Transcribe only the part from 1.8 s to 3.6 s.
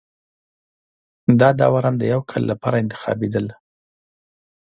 د یوه کال لپاره انتخابېدل